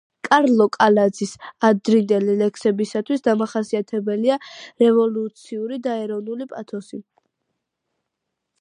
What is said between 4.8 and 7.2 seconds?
რევოლუციური და ეროვნული პათოსი.